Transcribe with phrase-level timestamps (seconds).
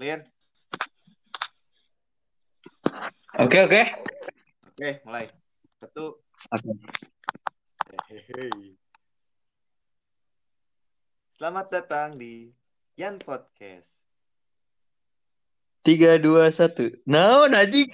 [0.00, 0.24] Clear?
[3.36, 3.82] Oke oke.
[4.72, 5.28] Oke, mulai.
[5.76, 6.16] Satu.
[6.56, 6.72] Oke.
[8.08, 8.80] Hehehe.
[11.36, 12.48] Selamat datang di
[12.96, 14.08] Yan Podcast.
[15.84, 16.96] Tiga dua satu.
[17.04, 17.92] No, Najik.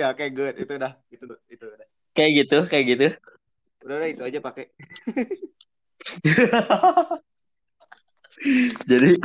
[0.00, 0.64] ya, oke, good.
[0.64, 1.88] Itu udah, itu itu udah.
[2.16, 3.12] Kayak gitu, kayak gitu.
[3.84, 4.72] Udah, udah itu aja pakai.
[8.88, 9.20] Jadi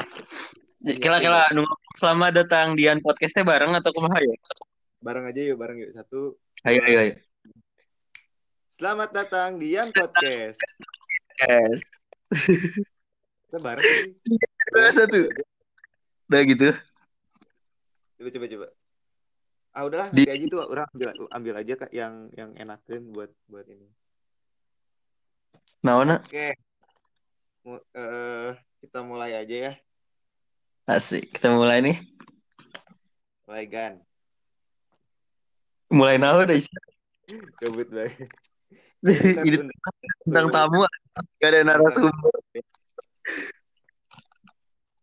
[0.80, 1.68] kira-kira anu
[2.00, 4.36] selamat datang di An podcastnya bareng atau kumaha ya?
[5.04, 5.92] Bareng aja yuk, bareng yuk.
[5.96, 6.40] Satu.
[6.64, 7.14] Ayo ayo ayo.
[8.80, 10.60] Selamat datang di Yan Podcast.
[11.44, 11.84] Yes.
[13.48, 14.16] Kita bareng sih.
[14.72, 15.20] Dua satu.
[16.32, 16.70] Udah gitu.
[18.20, 18.68] Coba coba coba.
[19.76, 23.32] Ah udahlah, Di- nanti aja tuh orang ambil ambil aja kak yang yang enakin buat
[23.52, 23.88] buat ini.
[25.84, 26.56] Naona Oke.
[27.68, 29.74] Mu- eh, kita mulai aja ya.
[30.90, 31.30] Asik.
[31.38, 31.98] Kita mulai nih.
[33.46, 33.94] Mulai gan.
[35.94, 36.62] Mulai naon deh.
[37.62, 38.30] Gabut baik.
[39.06, 39.64] Ini
[40.28, 40.84] tentang tamu
[41.40, 42.34] gak ada narasumber.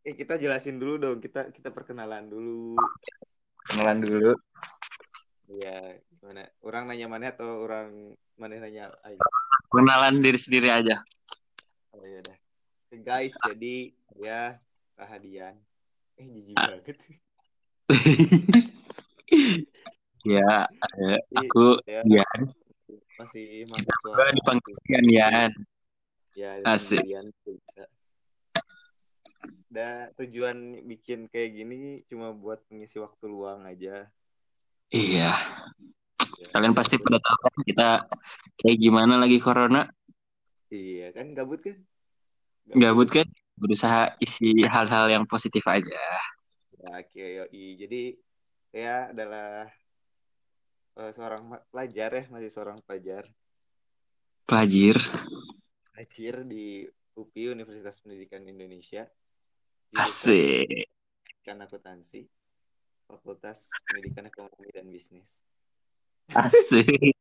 [0.07, 1.19] Eh kita jelasin dulu dong.
[1.19, 2.79] Kita kita perkenalan dulu.
[3.67, 4.33] Kenalan dulu.
[5.47, 6.47] Iya, gimana?
[6.63, 9.23] Orang nanya mana atau orang mana nanya aja?
[9.71, 11.03] Kenalan diri sendiri aja.
[11.91, 12.39] Oh iya dah.
[13.03, 14.63] Guys, jadi ya
[14.95, 15.66] Rahadian.
[16.17, 16.97] Eh jijik banget.
[20.27, 20.67] ya,
[21.37, 22.41] aku Ya, Yan.
[23.17, 24.11] masih mahasiswa.
[24.13, 25.51] Gua dipanggil Yan Yan.
[26.37, 27.01] Ya, Asik.
[27.05, 27.85] bisa.
[29.71, 34.09] Da, tujuan bikin kayak gini cuma buat mengisi waktu luang aja.
[34.89, 35.33] Iya.
[35.33, 36.47] Ya.
[36.53, 37.89] Kalian pasti pada tahu kan kita
[38.61, 39.89] kayak gimana lagi corona.
[40.69, 41.77] Iya kan gabut kan?
[42.75, 43.27] Gabut kan?
[43.57, 46.01] Berusaha isi hal-hal yang positif aja.
[46.77, 47.65] Ya, oke, yoi.
[47.81, 48.03] Jadi
[48.69, 49.69] saya adalah
[51.01, 53.25] eh, seorang pelajar ya, masih seorang pelajar.
[54.45, 55.01] Pelajir.
[55.91, 56.85] Pelajar di
[57.17, 59.09] UPI Universitas Pendidikan Indonesia.
[59.97, 60.69] Asik.
[61.25, 62.29] Pendidikan Akuntansi,
[63.09, 65.41] Fakultas Pendidikan Ekonomi dan Bisnis.
[66.37, 67.17] Asik.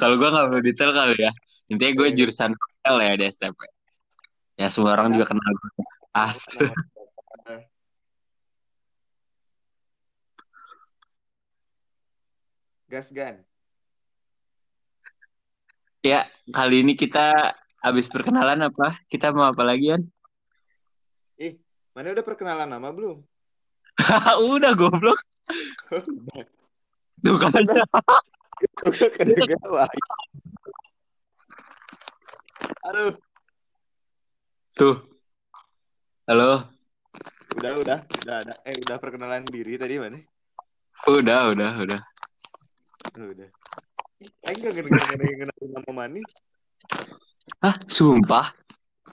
[0.00, 1.32] Kalau gua nggak perlu detail kali ya.
[1.68, 3.60] Intinya gue jurusan hotel ya di STP.
[4.62, 5.70] Ya semua orang juga kenal gue.
[6.14, 7.66] Nama-
[12.86, 13.42] Gas Gan.
[16.06, 17.34] Ya kali ini kita
[17.82, 19.02] habis perkenalan apa?
[19.10, 20.02] Kita mau apa lagi kan?
[21.42, 21.58] Ih,
[21.90, 23.18] mana udah perkenalan nama belum?
[24.54, 25.18] Udah goblok.
[27.18, 27.50] Tuh kan.
[29.18, 29.90] Kedengeran, wah.
[32.86, 33.18] Aduh,
[34.72, 34.96] Tuh.
[36.24, 36.64] Halo.
[37.60, 38.54] udah udah udah ada.
[38.64, 40.16] Eh udah perkenalan diri tadi mana?
[41.04, 42.00] Udah, udah, udah.
[43.20, 43.48] Oh, udah.
[44.24, 46.22] Ih, Aing gak ngedengerin ada yang kenalin nama Mani.
[47.60, 48.56] Hah, sumpah.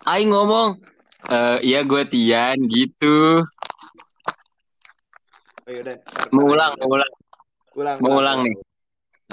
[0.08, 0.80] Aing ngomong.
[1.28, 3.44] Eh, iya gue Tian gitu.
[5.68, 6.00] Oh yaudah.
[6.32, 7.12] Mau ulang, mau ulang.
[7.76, 7.98] Ulang.
[8.00, 8.56] Mau ulang nih.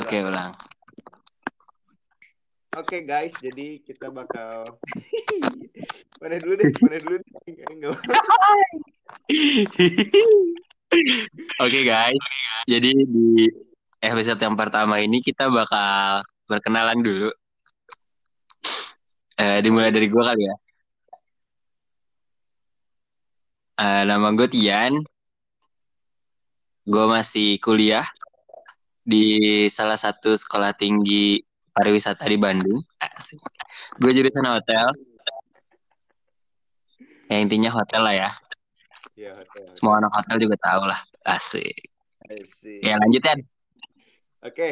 [0.03, 0.59] Oke, ulang.
[2.76, 4.76] Oke guys, jadi kita bakal
[6.20, 7.32] mana dulu deh, mana dulu deh.
[7.48, 7.97] Aing nggak-
[11.65, 12.20] Oke guys,
[12.69, 13.48] jadi di
[14.04, 16.20] episode yang pertama ini kita bakal
[16.53, 17.32] berkenalan dulu.
[19.41, 20.56] Eh, dimulai dari gue kali ya.
[23.81, 25.00] Eh, nama gue Tian.
[26.84, 28.04] Gue masih kuliah
[29.00, 31.41] di salah satu sekolah tinggi
[31.76, 32.81] pariwisata di Bandung.
[32.97, 33.37] Asik.
[34.00, 34.88] Gue jurusan hotel.
[37.28, 38.31] Ya intinya hotel lah ya.
[39.12, 39.44] Ya, oke.
[39.44, 39.76] oke.
[39.76, 41.00] Semua anak hotel juga tahu lah.
[41.20, 41.92] Asik.
[42.25, 42.81] Asik.
[42.81, 43.36] Ya lanjut ya.
[44.47, 44.69] Oke,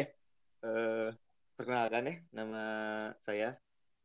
[0.65, 1.09] eh
[1.55, 2.63] perkenalkan ya, nama
[3.23, 3.59] saya,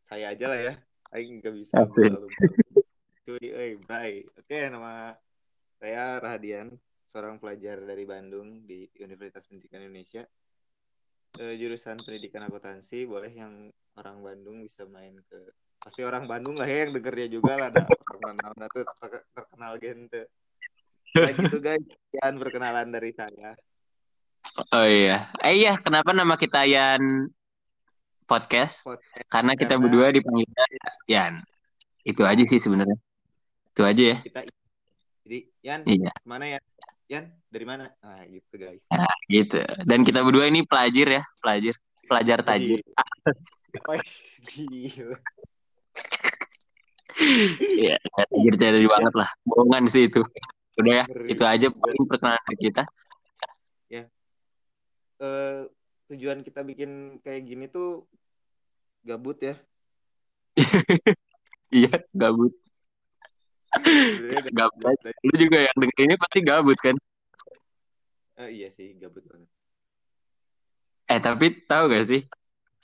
[0.06, 0.74] saya aja lah ya,
[1.14, 1.74] Aing nggak bisa.
[3.26, 4.22] Cuy, eh, bye.
[4.38, 5.14] Oke, nama
[5.78, 6.74] saya Rahadian,
[7.10, 10.26] seorang pelajar dari Bandung di Universitas Pendidikan Indonesia.
[11.38, 15.38] Eh, jurusan Pendidikan Akuntansi, boleh yang orang Bandung bisa main ke,
[15.78, 20.26] pasti orang Bandung lah ya yang dengernya juga lah, ada terkenal tuh ter- terkenal gente.
[21.14, 23.54] Nah gitu guys, sekian perkenalan dari saya.
[24.74, 25.30] Oh iya.
[25.40, 27.30] Eh iya, kenapa nama kita Yan
[28.26, 28.82] Podcast?
[28.82, 29.26] Podcast.
[29.30, 30.64] Karena kita Karena- berdua dipanggilnya
[31.06, 31.34] Yan.
[32.02, 32.98] Itu aja sih sebenarnya.
[33.70, 34.18] Itu aja ya.
[34.18, 34.40] kita
[35.24, 36.58] jadi Yan Iya, mana ya
[37.10, 38.86] Yan dari mana nah gitu guys
[39.26, 39.58] gitu.
[39.82, 41.74] Dan kita berdua ini pelajar ya, pelajar.
[42.06, 42.80] Pelajar tajir.
[47.60, 49.28] Iya, tajir tajir banget lah.
[49.44, 50.24] Bohongan sih itu.
[50.80, 52.82] Udah ya, itu aja paling perkenalan dari kita.
[55.20, 55.68] Eh,
[56.08, 58.08] tujuan kita bikin kayak gini tuh
[59.04, 59.54] gabut ya.
[61.70, 62.50] Iya, gabut.
[64.50, 64.96] Gabut.
[65.26, 66.96] Lu juga yang denger ini pasti gabut kan?
[68.40, 69.48] Eh, iya sih, gabut banget.
[71.10, 72.22] Eh, tapi tahu gak sih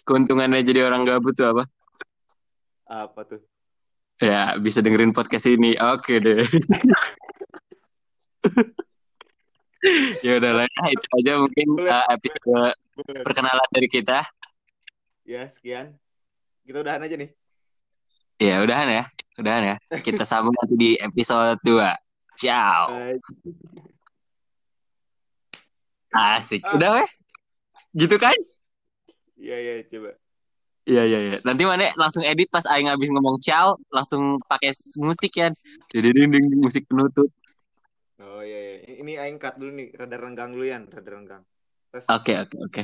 [0.07, 1.67] keuntungannya jadi orang gabut tuh apa?
[2.87, 3.43] Apa tuh?
[4.23, 5.75] Ya, bisa dengerin podcast ini.
[5.77, 6.47] Oke deh.
[10.25, 12.73] ya udah lah, itu aja mungkin uh, episode
[13.27, 14.23] perkenalan dari kita.
[15.27, 15.99] Ya, sekian.
[16.65, 17.35] Kita udahan aja nih.
[18.37, 19.05] Ya, udahan ya.
[19.41, 19.77] Udahan ya.
[20.01, 21.93] Kita sambung nanti di episode 2.
[22.37, 22.93] Ciao.
[26.13, 26.61] Asik.
[26.77, 27.09] Udah weh.
[27.97, 28.37] Gitu kan?
[29.41, 30.11] Iya, iya, coba.
[30.87, 31.37] Iya, iya, iya.
[31.43, 34.71] Nanti mana langsung edit pas Aing habis ngomong ciao, langsung pakai
[35.03, 35.51] musik ya.
[35.91, 37.27] Jadi ding ding musik penutup.
[38.23, 39.03] Oh iya, iya.
[39.03, 41.43] Ini aing cut dulu nih, rada renggang dulu ya, rada renggang.
[42.07, 42.83] Oke, oke, oke.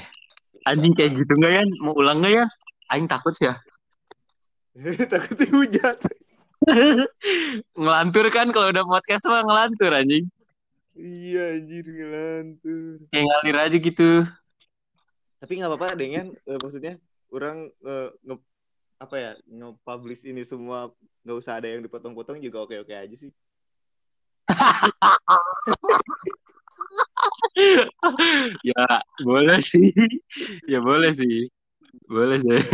[0.67, 1.63] Anjing kayak gitu nggak ya?
[1.79, 2.45] Mau ulang nggak ya?
[2.91, 3.55] Aing takut sih ya.
[5.13, 5.99] takut dihujat.
[7.81, 10.25] Ngelantur kan kalau udah podcast mah ngelantur anjing.
[10.95, 13.09] Iya, anjir ngelantur.
[13.11, 14.11] Kayak ngalir aja gitu.
[15.43, 16.95] Tapi nggak apa-apa, dengan eh, maksudnya
[17.35, 18.37] orang eh, nge
[19.03, 20.95] apa ya nge-publish ini semua
[21.27, 23.33] nggak usah ada yang dipotong-potong juga oke-oke aja sih.
[28.65, 28.87] Ya,
[29.21, 29.93] boleh sih.
[30.65, 31.53] Ya boleh sih.
[32.09, 32.65] Boleh sih.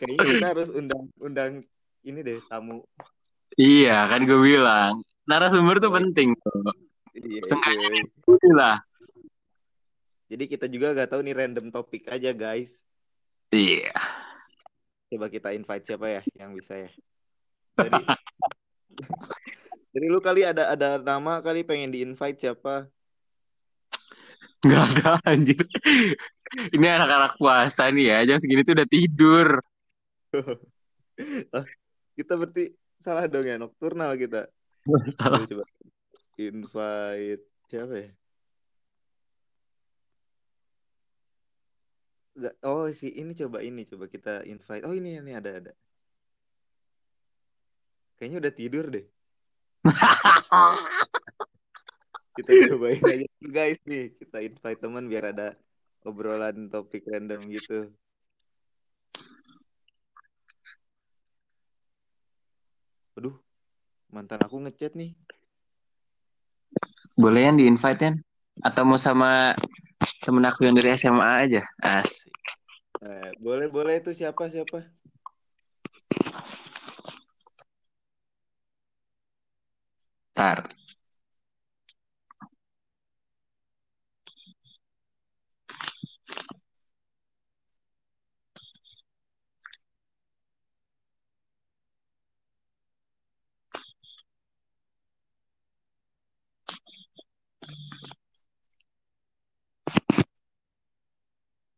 [0.00, 1.60] Kayaknya kita harus undang-undang
[2.08, 2.80] ini deh tamu.
[3.60, 5.04] Iya, kan gue bilang.
[5.28, 6.72] Narasumber tuh penting tuh.
[7.12, 7.44] Iya,
[8.56, 8.80] lah.
[10.32, 12.88] Jadi kita juga gak tahu nih random topik aja guys.
[13.52, 13.92] Iya.
[15.12, 16.90] Coba kita invite siapa ya yang bisa ya.
[17.76, 18.02] Jadi
[19.90, 22.88] Jadi lu kali ada ada nama kali pengen di invite siapa?
[24.60, 25.64] Nggak ada anjir.
[26.70, 28.18] Ini anak-anak puasa nih ya.
[28.32, 29.58] Jam segini tuh udah tidur.
[31.52, 31.68] Ah,
[32.16, 34.48] kita berarti salah dong ya nokturnal kita.
[35.20, 35.44] Salah.
[35.44, 35.64] Coba,
[36.40, 38.08] invite siapa ya?
[42.40, 44.88] Nggak, oh si ini coba ini coba kita invite.
[44.88, 45.72] Oh ini ini ada ada.
[48.16, 49.04] Kayaknya udah tidur deh.
[52.40, 54.16] Kita cobain aja guys nih.
[54.16, 55.52] Kita invite teman biar ada
[56.08, 57.92] obrolan topik random gitu.
[63.20, 63.36] Aduh,
[64.08, 65.12] mantan aku ngechat nih.
[67.20, 68.14] Boleh yang di-invite kan?
[68.64, 69.52] Atau mau sama
[70.24, 71.60] temen aku yang dari SMA aja?
[71.84, 72.32] Asik.
[73.04, 74.88] Eh, boleh boleh itu siapa siapa?
[80.32, 80.79] Ntar.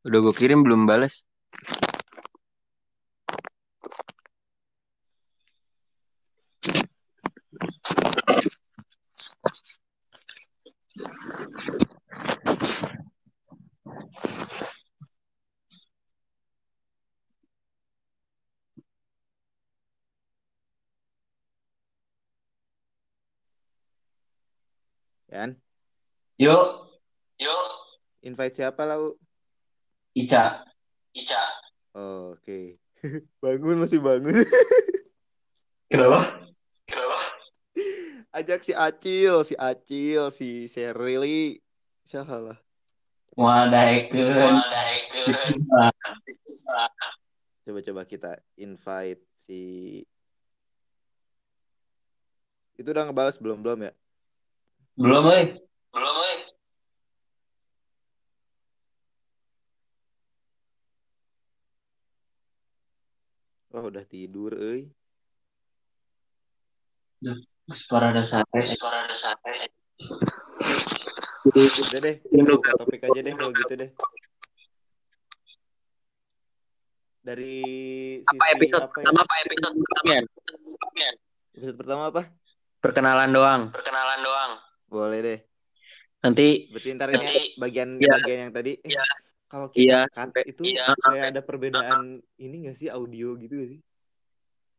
[0.03, 1.23] Udah gue kirim belum balas.
[25.33, 25.57] Yan,
[26.37, 26.93] Yuk.
[27.41, 27.69] Yuk.
[28.21, 29.17] invite siapa lau?
[30.13, 30.61] Ica.
[31.17, 31.43] Ica.
[31.97, 32.77] Oh, Oke.
[33.43, 34.37] Bangun masih bangun.
[35.93, 36.45] Kenapa?
[36.85, 37.21] Kenapa?
[38.33, 41.61] Ajak si Acil, si Acil, si Sherly.
[42.05, 42.59] Siapa lah?
[43.37, 44.57] Wadaikeun.
[47.65, 49.61] Coba-coba kita invite si
[52.77, 53.93] Itu udah ngebalas belum belum ya?
[54.97, 55.57] Belum, euy.
[55.93, 56.52] Belum, euy.
[63.73, 64.93] Wah, udah tidur euy.
[67.73, 68.45] Suara dasar.
[68.69, 69.33] Suara dasar.
[71.49, 73.91] Udah deh, buka topik aja deh kalau gitu deh.
[77.23, 77.57] Dari
[78.21, 79.05] sisi Apa episode apa ya?
[79.07, 80.13] pertama apa episode pertama?
[81.55, 82.23] Episode pertama apa?
[82.83, 83.63] Perkenalan doang.
[83.73, 84.53] Perkenalan doang.
[84.91, 85.39] Boleh deh.
[86.23, 88.11] Nanti Berarti ntar ini Nanti, bagian iya.
[88.21, 88.91] bagian yang tadi eh,
[89.53, 89.59] Iya.
[89.59, 92.01] kalau Iya, kita cut sampai- itu iya, kayak ada perbedaan
[92.41, 93.81] ini gak sih audio gitu gak sih?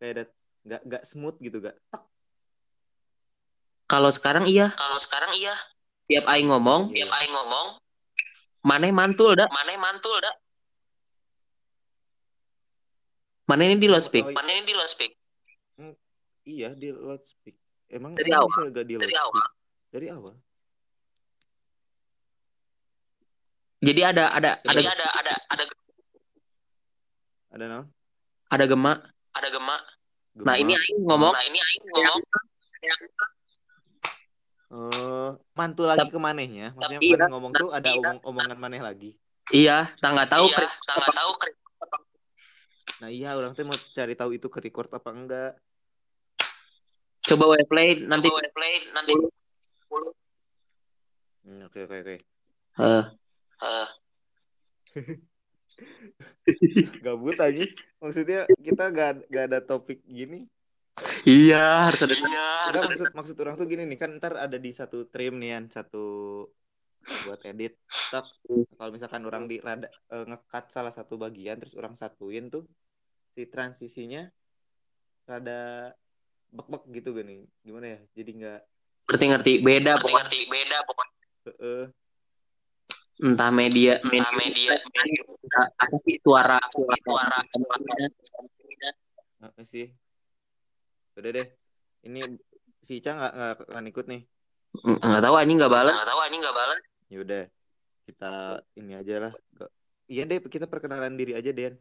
[0.02, 0.24] Kayak ada
[0.64, 1.76] nggak nggak smooth gitu gak?
[3.86, 5.54] Kalau sekarang iya, Kalau sekarang iya,
[6.10, 7.78] tiap aing ngomong, tiap aing ngomong,
[8.66, 9.46] maneh mantul dah.
[9.54, 10.34] mana mantul dah.
[13.44, 14.24] Maneh ini di loudspeak.
[14.24, 15.12] Oh, Mana ini di loudspeak.
[16.48, 17.60] Iya di loudspeak.
[17.92, 18.50] Emang Dari awal?
[18.50, 19.52] bisa gak di Dari loudspeak?
[19.94, 20.34] Dari awal.
[23.84, 25.64] Jadi ada ada ada Jadi ada ada ada
[27.54, 27.86] Ada naon?
[28.50, 28.94] ada gema.
[29.34, 29.82] ada gemak.
[30.38, 32.20] Nah, ini aing ngomong Nah ini aing ngomong.
[34.74, 36.74] Oh, mantul lagi ke manehnya.
[36.74, 37.14] Maksudnya Iya.
[37.14, 39.14] maneh ngomong tuh ada omong omongan maneh lagi.
[39.54, 40.74] iya, tak nggak tahu iya, Kris.
[40.88, 41.58] tak nggak tahu Kris.
[43.04, 45.52] Nah, iya orang tuh mau cari tahu itu ke record apa enggak.
[47.28, 49.14] Coba we play nanti Coba play nanti.
[51.44, 52.16] Hmm, Oke, oke, oke.
[53.64, 53.90] Eh,
[54.94, 55.18] Eh,
[57.06, 57.64] Gabut aja.
[57.98, 60.46] Maksudnya kita gak, gak ada topik gini.
[61.26, 64.70] iya harus ada iya, Enggak maksud maksud orang tuh gini nih kan ntar ada di
[64.70, 66.06] satu trim nih Yan, satu
[67.26, 67.82] buat edit.
[68.14, 68.30] Tak
[68.78, 72.70] kalau misalkan orang di rada eh, ngekat salah satu bagian terus orang satuin tuh
[73.34, 74.30] si transisinya
[75.26, 75.90] rada
[76.54, 77.42] bek-bek gitu gini.
[77.66, 78.00] Gimana ya?
[78.14, 78.62] Jadi nggak
[79.10, 81.14] ngerti-ngerti beda ngerti pokoknya ngerti beda pokoknya.
[83.22, 84.74] Entah media Entah media,
[85.78, 87.38] apa sih suara suara, suara,
[89.44, 89.92] apa sih?
[91.14, 91.48] Udah deh.
[92.04, 92.20] Ini
[92.82, 94.22] si Ica nggak nggak akan ikut nih.
[94.74, 96.80] nggak tahu anjing nggak balas Nggak tahu anjing nggak balas.
[97.12, 97.44] Ya udah.
[98.04, 98.34] Kita
[98.80, 99.34] ini aja lah.
[100.10, 101.80] Iya deh, kita perkenalan diri aja, Den.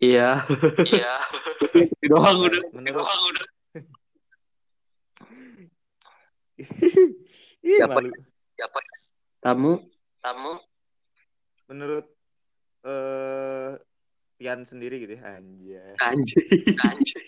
[0.00, 0.42] iya
[0.80, 1.16] Iya.
[2.10, 3.46] doang udah Menurut Doang udah.
[7.64, 7.98] Ih, Siapa?
[7.98, 8.10] malu.
[8.54, 8.78] Siapa
[9.44, 9.76] kamu
[10.24, 10.52] kamu?
[11.68, 12.06] Menurut
[12.82, 13.72] eh
[14.34, 15.94] Tian sendiri gitu ya, anjay.
[16.00, 16.48] anjing
[16.80, 17.26] Anjing.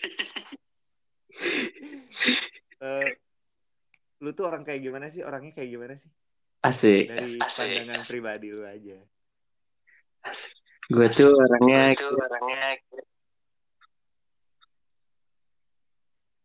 [2.77, 3.09] Eh,
[4.19, 5.21] lu tuh orang kayak gimana sih?
[5.21, 6.09] Orangnya kayak gimana sih?
[6.59, 8.11] asik Dari Asik, pandangan asik.
[8.11, 8.97] pribadi lu aja.
[10.87, 12.63] gue tuh orangnya Itu orangnya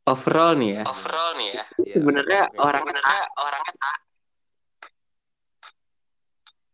[0.04, 1.64] overall nih ya overall nih ya.
[1.82, 2.59] Iya, Sebenarnya oke.
[2.59, 2.87] orang-
[3.38, 3.97] orangnya tak.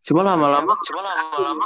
[0.08, 1.64] Cuma lama-lama Cuma lama-lama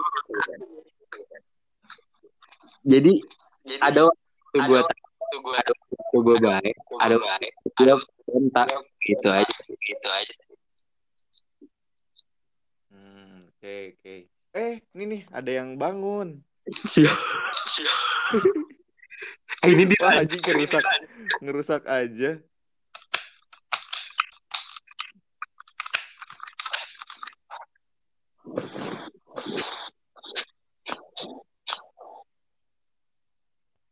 [2.82, 3.14] jadi
[3.62, 7.52] jadi ada waktu gue ada waktu gue ada waktu gue baik ada baik.
[7.78, 7.94] gue
[8.26, 8.68] bentak
[9.06, 10.34] gitu aja Gitu aja.
[12.92, 14.14] Hmm, oke, oke.
[14.52, 16.44] Eh, ini nih ada yang bangun.
[16.86, 17.16] siap
[19.62, 20.82] Eh, ini dia Wah, anjing ngerusak
[21.38, 22.42] ngerusak aja.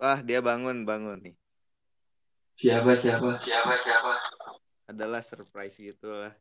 [0.00, 1.37] Wah, dia bangun, bangun nih.
[2.59, 4.19] siapa siapa Siapa siapa?
[4.90, 6.35] Adalah surprise gitu lah.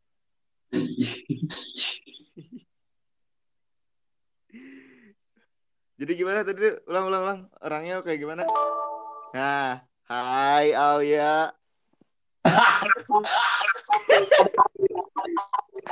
[6.00, 6.72] Jadi gimana tadi?
[6.89, 7.39] Ulang, ulang, ulang.
[7.62, 8.48] Orangnya kayak gimana?
[9.38, 11.54] Nah, hai Alia.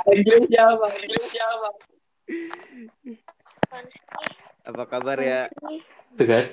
[0.08, 0.86] Panggil siapa
[1.28, 1.68] Siapa?
[4.68, 5.48] Apa kabar ya?
[6.16, 6.44] Tuh kan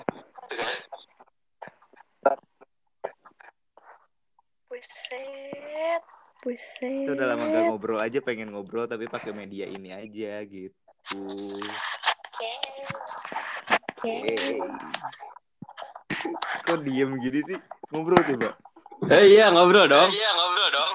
[4.71, 6.01] Buset.
[6.43, 7.05] Buset.
[7.07, 10.75] Kita udah lama gak ngobrol aja, pengen ngobrol tapi pakai media ini aja gitu.
[11.15, 12.53] Oke.
[13.71, 14.13] Oke.
[14.25, 14.59] Hey.
[16.65, 17.57] Kok diem gini sih?
[17.93, 18.57] Ngobrol coba.
[19.11, 20.91] eh iya ngobrol dong Iya ngobrol dong.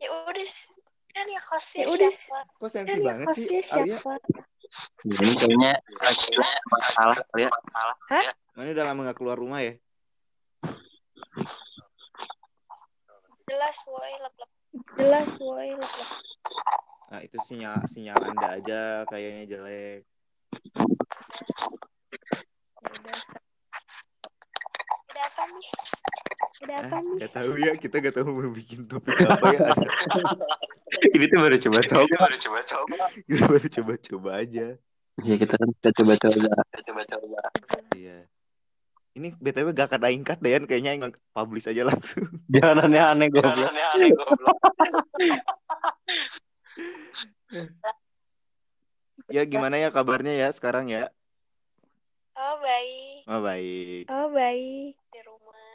[0.00, 0.73] Ya udah.
[1.14, 2.38] Kan ya hostnya Ya udah, siapa?
[2.58, 3.98] Kok sensi Kan ya banget sih hostnya Alia?
[4.02, 4.14] siapa?
[5.06, 7.50] ini kayaknya kayaknya masalah kali ya
[8.58, 9.78] Mana udah lama gak keluar rumah ya?
[13.46, 14.50] Jelas woi lep-lep.
[14.98, 16.10] Jelas woi lep-lep.
[17.12, 20.00] Nah itu sinyal sinyal anda aja kayaknya jelek.
[22.82, 23.43] Ya udah.
[25.14, 25.68] Ada apa nih?
[26.64, 27.16] Ada apa Ah, nih?
[27.22, 29.58] gak tahu ya kita gak tahu mau bikin topik apa ya.
[29.62, 29.74] Ada.
[31.14, 32.96] ini tuh baru coba coba Baru coba coba.
[33.22, 34.66] Kita baru coba-coba aja.
[35.22, 36.42] ya kita kan kita coba coba
[36.82, 37.38] Coba coba.
[37.94, 38.26] Iya.
[39.14, 42.26] Ini btw gak akan aing cut Dayan kayaknya aing publish aja langsung.
[42.50, 44.58] jangan aneh-aneh goblok Aneh-aneh goblok.
[49.30, 51.08] Ya gimana ya kabarnya ya sekarang ya?
[52.34, 53.20] Oh baik.
[53.30, 54.04] Oh baik.
[54.10, 54.94] Oh baik.
[55.14, 55.74] Di rumah.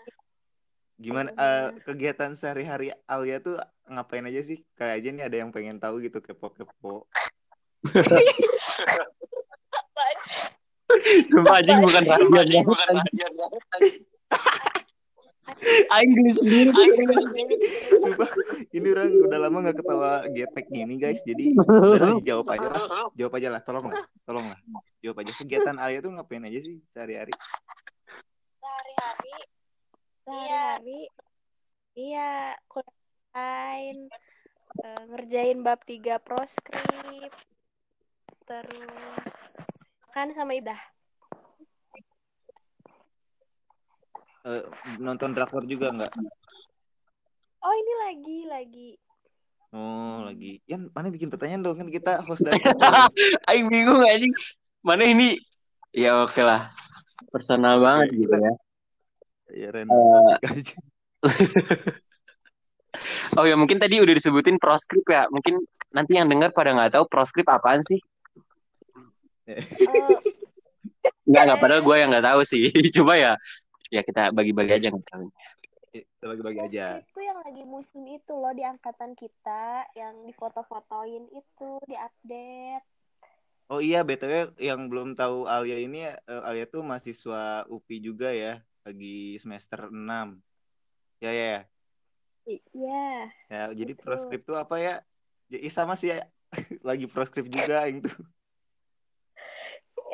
[1.00, 1.39] Gimana Iya.
[1.39, 3.56] eh, kegiatan sehari-hari Alia tuh
[3.88, 4.60] ngapain aja sih?
[4.75, 7.08] Kayak aja nih ada yang pengen tahu gitu kepo-kepo.
[7.96, 8.28] Sih?
[11.32, 13.28] Sumpah anjing bukan rahasia
[15.92, 16.36] Anjing.
[16.36, 16.80] bahagian banget.
[16.80, 17.56] Aing geli sendiri.
[18.00, 18.30] Sumpah,
[18.72, 21.22] ini orang udah lama nggak ketawa gepek gini guys.
[21.24, 22.84] Jadi udahlah jawab aja lah.
[23.16, 24.60] Jawab aja lah, tolong lah, tolong lah.
[25.04, 25.32] Jawab aja.
[25.36, 27.34] Kegiatan Alia tuh ngapain aja sih sehari-hari?
[28.60, 29.34] Sehari-hari.
[30.30, 31.10] sehari-hari
[31.98, 33.82] iya kuliah
[34.86, 37.34] eh, ngerjain bab 3 proskrip
[38.46, 39.34] terus
[40.13, 40.80] kan sama ibadah
[44.48, 44.63] Eh,
[44.98, 46.12] nonton drakor juga nggak?
[47.60, 48.89] oh ini lagi lagi
[49.69, 50.58] Oh lagi.
[50.65, 52.58] Yan, mana bikin pertanyaan dong kan kita host dari.
[53.53, 54.34] Aing bingung anjing.
[54.81, 55.38] Mana ini?
[55.93, 56.74] Ya oke lah.
[57.29, 58.53] Personal banget gitu ya.
[59.53, 60.77] ya random Eh, aja.
[63.38, 65.29] oh ya mungkin tadi udah disebutin proskrip ya.
[65.29, 65.62] Mungkin
[65.93, 68.01] nanti yang dengar pada nggak tahu proskrip apaan sih?
[69.46, 69.62] Eh,
[71.29, 72.74] Nggak nggak padahal gue yang nggak tahu sih.
[72.98, 73.31] Coba ya
[73.89, 75.27] ya kita bagi-bagi aja nggak tahu.
[75.89, 77.01] Kita bagi-bagi aja.
[77.12, 82.86] tuh yang lagi musim itu loh di angkatan kita yang difoto-fotoin itu diupdate
[83.69, 88.65] Oh iya, BTW yang belum tahu Alia ini eh, Alia tuh mahasiswa UPI juga ya,
[88.81, 90.41] lagi semester 6.
[91.22, 91.62] Ya ya ya.
[92.50, 95.05] iya Ya, jadi proskrip tuh apa ya?
[95.53, 96.25] Ih, sama sih ya.
[96.89, 98.17] lagi proskrip juga yang tuh.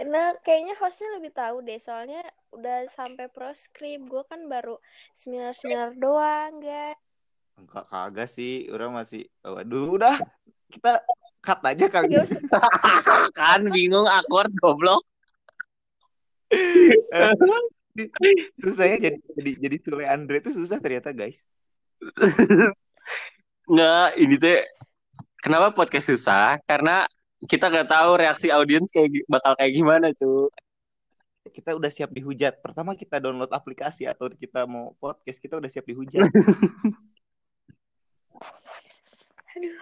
[0.04, 2.20] Nah, kayaknya hostnya lebih tahu deh, soalnya
[2.52, 4.04] udah sampai proskrip.
[4.04, 4.75] Gue kan baru
[5.16, 7.00] seminar-seminar doang, guys.
[7.56, 10.20] Enggak kagak sih, orang masih waduh udah
[10.68, 11.00] kita
[11.40, 12.20] cut aja kali.
[13.40, 15.04] Kan bingung akord goblok.
[18.60, 21.48] Susahnya jadi jadi jadi Sule Andre itu susah ternyata guys.
[23.72, 24.68] Nggak, ini teh
[25.40, 26.60] kenapa podcast susah?
[26.68, 27.08] Karena
[27.44, 30.48] kita nggak tahu reaksi audiens kayak bakal kayak gimana, cu.
[31.46, 32.58] Kita udah siap dihujat.
[32.58, 36.25] Pertama kita download aplikasi atau kita mau podcast, kita udah siap dihujat.
[39.56, 39.77] Aduh,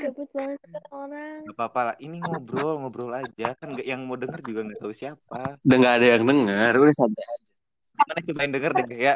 [0.00, 1.44] gabut banget orang.
[1.44, 1.96] Gak apa-apa lah.
[1.98, 3.52] Ini ngobrol, ngobrol aja.
[3.58, 5.58] Kan nggak- yang mau denger juga nggak tahu siapa.
[5.60, 7.52] Udah nggak ada yang denger, udah santai aja.
[7.92, 9.14] Gimana cobain denger deh ya.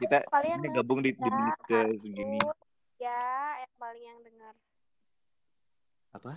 [0.00, 2.38] Kita Kalian ini gabung di, di Ya, menit ke segini.
[2.96, 3.20] ya,
[3.60, 4.54] yang paling yang dengar.
[6.18, 6.34] Apa?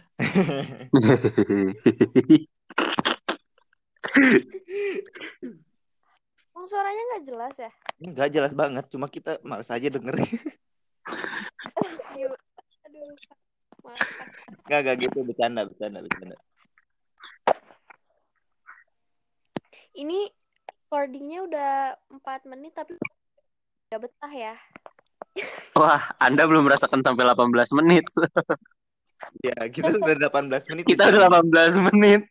[6.54, 7.72] Emang suaranya nggak jelas ya?
[7.98, 8.86] Nggak jelas banget.
[8.94, 10.22] Cuma kita males aja denger.
[11.82, 12.38] Aduh,
[12.86, 13.10] aduh.
[13.82, 13.98] Maaf.
[14.70, 15.26] Gak, gak gitu.
[15.26, 16.38] Bercanda, bercanda, bercanda.
[19.98, 20.30] Ini
[20.86, 22.94] recordingnya udah 4 menit tapi
[23.90, 24.54] gak betah ya.
[25.74, 28.06] Wah, Anda belum merasakan sampai 18 menit.
[29.42, 30.84] Ya, kita sudah 18 menit.
[30.86, 31.18] Kita di sini.
[31.18, 32.22] udah 18 menit.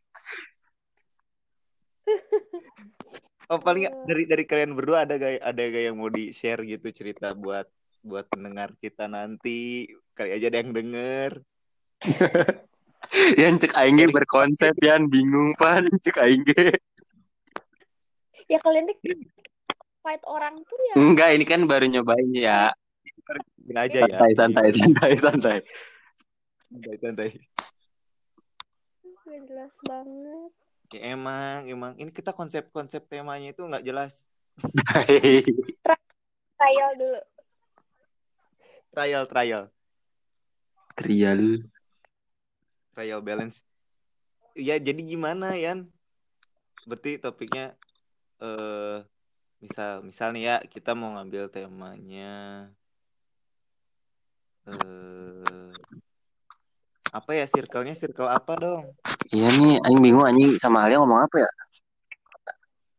[3.51, 6.87] Oh, paling dari dari kalian berdua ada gak ada gak yang mau di share gitu
[6.95, 7.67] cerita buat
[7.99, 11.31] buat pendengar kita nanti kali aja ada yang denger.
[13.41, 16.47] Yang cek aing berkonsep yan bingung pan cek aing.
[18.47, 18.97] Ya kalian tuh
[20.05, 22.71] fight orang tuh ya Enggak, ini kan baru nyobain ya.
[23.57, 24.15] Gini aja ya.
[24.15, 25.59] Santai, santai, santai, santai.
[26.71, 27.31] Santai, santai.
[29.27, 30.51] gak jelas banget.
[30.95, 34.23] Ya emang, emang ini kita konsep-konsep temanya itu nggak jelas.
[36.59, 37.21] Trial dulu.
[38.95, 39.63] Trial, trial,
[40.95, 41.43] Trial.
[42.95, 43.67] trial balance.
[44.55, 45.91] Ya jadi gimana Yan?
[46.87, 47.75] Berarti topiknya
[48.39, 49.03] eh
[49.59, 52.67] misal misal nih ya kita mau ngambil temanya
[54.69, 55.80] eh
[57.11, 58.83] apa ya circle-nya circle apa dong?
[59.35, 61.51] Iya nih, aing bingung anjing sama Alia ngomong apa ya?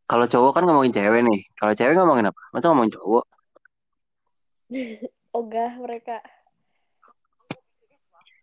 [0.07, 1.39] Kalau cowok kan ngomongin cewek nih.
[1.55, 2.41] Kalau cewek ngomongin apa?
[2.51, 3.23] Masa ngomongin cowok?
[5.39, 6.19] Ogah mereka.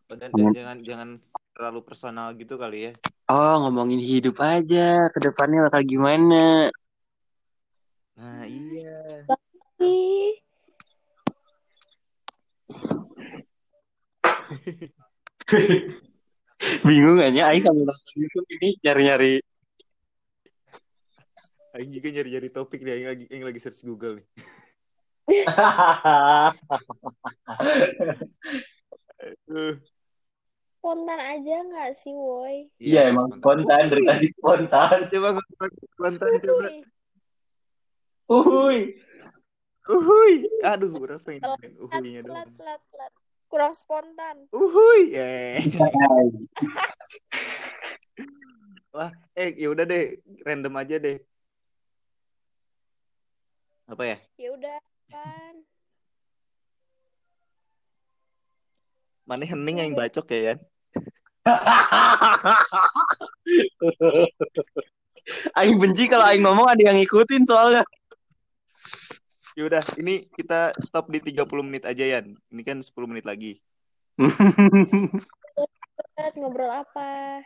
[0.09, 0.49] Dan, Hmm.
[0.49, 1.09] dan jangan jangan
[1.53, 2.93] terlalu personal gitu kali ya.
[3.29, 5.13] Oh, ngomongin hidup aja.
[5.13, 6.73] Ke depannya bakal gimana?
[8.17, 9.29] Nah, iya.
[9.85, 10.41] Ih,
[16.87, 19.33] Bingung aja aing sambil nonton YouTube ini nyari-nyari.
[21.79, 24.27] Aing juga nyari-nyari topik nih, Aing lagi Aing lagi search Google nih.
[30.79, 32.71] Spontan aja nggak sih, woi?
[32.79, 35.11] Iya, emang spontan dari tadi spontan.
[35.11, 35.43] Coba
[35.99, 36.71] spontan coba.
[38.29, 39.01] Woi, Uhuy.
[39.89, 40.45] Uhuy.
[40.61, 42.61] Aduh, berapa ini main uhuynya telat, dong.
[42.61, 43.13] telat, telat.
[43.49, 44.45] Kurang spontan.
[44.53, 45.17] Uhuy.
[45.17, 45.65] Eh.
[48.93, 51.17] Wah, eh ya udah deh, random aja deh.
[53.89, 54.21] Apa ya?
[54.37, 54.77] Ya udah,
[55.09, 55.65] kan.
[59.25, 60.61] Mana hening yang bacok ya Yan?
[65.57, 67.85] Aing benci kalau Aing ngomong ada yang ngikutin soalnya.
[69.59, 72.31] Ya udah, ini kita stop di 30 menit aja Yan.
[72.31, 73.59] Ini kan 10 menit lagi.
[76.39, 77.43] Ngobrol apa?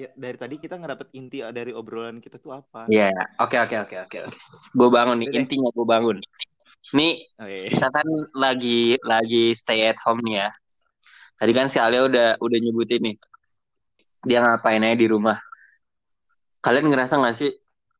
[0.00, 2.88] Ya dari tadi kita nggak dapet inti dari obrolan kita tuh apa?
[2.88, 4.36] Iya, oke oke oke oke oke.
[4.72, 6.16] Gue bangun nih, intinya gue bangun.
[6.96, 7.76] Nih Oke.
[7.76, 10.50] kita kan lagi lagi stay at home nih ya.
[11.36, 13.16] Tadi kan si Alia udah udah nyebutin nih.
[14.24, 15.36] Dia ngapain aja di rumah.
[16.64, 17.52] Kalian ngerasa nggak sih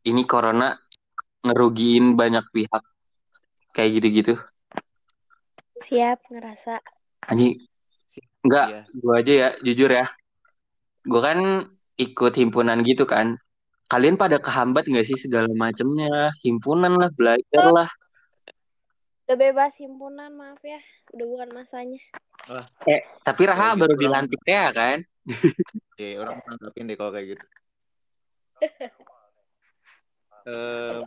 [0.08, 0.72] ini corona
[1.44, 2.93] ngerugiin banyak pihak
[3.74, 4.34] kayak gitu-gitu?
[5.82, 6.78] Siap ngerasa.
[7.26, 7.58] Anjing,
[8.46, 8.80] enggak, Iya.
[8.94, 10.06] gue aja ya, jujur ya.
[11.02, 11.38] Gue kan
[11.98, 13.36] ikut himpunan gitu kan.
[13.90, 16.32] Kalian pada kehambat nggak sih segala macemnya?
[16.40, 17.90] Himpunan lah, belajar lah.
[19.24, 20.80] Udah bebas himpunan, maaf ya.
[21.12, 22.00] Udah bukan masanya.
[22.84, 24.98] Eh, tapi Raha gitu baru orang- dilantik ya kan?
[25.94, 27.46] Ya, orang tanggapin deh kalau kayak gitu.
[30.44, 31.00] Eh,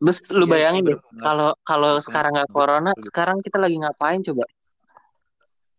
[0.00, 3.12] Terus lu Iya bayangin deh, kalau kalau sekarang nggak corona, gitu.
[3.12, 4.44] sekarang kita lagi ngapain coba?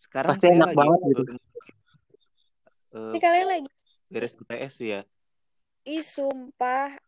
[0.01, 1.23] sekarang Pasti enak lagi banget gitu.
[2.91, 3.69] Ini kalian lagi
[4.11, 5.01] beres UTS ya.
[5.87, 6.99] Ih, sumpah.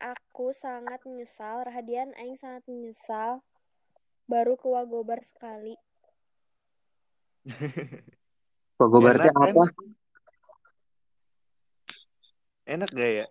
[0.00, 1.68] Aku sangat menyesal.
[1.68, 3.44] Rahadian, Aing sangat menyesal.
[4.26, 5.76] Baru ke Wagobar sekali.
[8.80, 9.54] Berarti Enak kan?
[9.54, 9.64] apa?
[12.66, 13.26] Enak gak ya?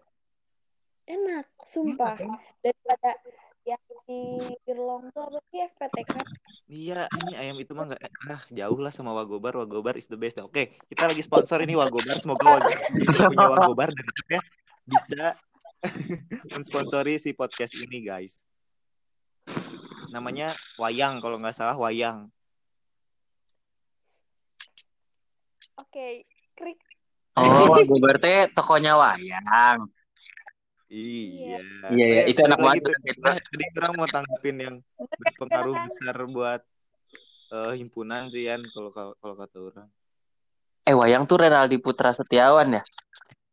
[1.06, 2.18] Enak, sumpah.
[2.66, 3.14] Daripada
[3.66, 4.22] yang di
[4.70, 6.14] Irlong tuh apa sih FPTK?
[6.66, 9.54] Iya, ini ayam itu mah nggak ah jauh lah sama Wagobar.
[9.58, 10.42] Wagobar is the best.
[10.42, 12.18] Oke, kita lagi sponsor ini Wagobar.
[12.18, 14.42] Semoga Wagobar punya Wagobar dan ya
[14.86, 15.24] bisa
[16.54, 18.42] mensponsori si podcast ini, guys.
[20.10, 22.34] Namanya Wayang kalau nggak salah Wayang.
[25.76, 26.26] Oke,
[26.58, 26.80] krik.
[27.36, 29.92] Oh, gue berarti tokonya wayang.
[30.96, 31.60] Iya.
[31.92, 32.84] Iya, iya, Eh, itu enak banget.
[33.20, 34.76] Nah, Tadi orang mau tanggapin yang
[35.20, 35.84] berpengaruh kan?
[35.92, 36.62] besar buat
[37.52, 39.88] eh, himpunan sih Yan kalau kalau kata orang.
[40.86, 42.84] Eh, wayang tuh Renaldi Putra Setiawan ya?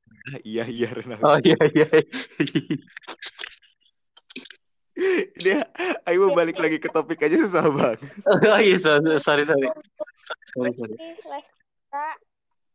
[0.47, 1.25] iya iya Renaldi.
[1.27, 1.89] Oh iya iya.
[5.35, 5.67] Dia,
[6.05, 8.07] ayo balik lagi ke topik aja susah banget.
[8.29, 9.67] oh iya, so- so- sorry sorry.
[10.53, 10.97] Sorry, sorry.